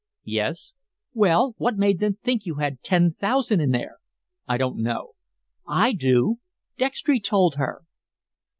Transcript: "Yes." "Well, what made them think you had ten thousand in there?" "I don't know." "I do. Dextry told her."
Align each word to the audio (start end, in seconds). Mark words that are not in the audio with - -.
"Yes." 0.25 0.73
"Well, 1.13 1.53
what 1.59 1.77
made 1.77 1.99
them 1.99 2.15
think 2.23 2.43
you 2.47 2.55
had 2.55 2.81
ten 2.81 3.11
thousand 3.13 3.61
in 3.61 3.69
there?" 3.69 3.99
"I 4.47 4.57
don't 4.57 4.79
know." 4.81 5.11
"I 5.67 5.93
do. 5.93 6.37
Dextry 6.75 7.19
told 7.19 7.53
her." 7.57 7.83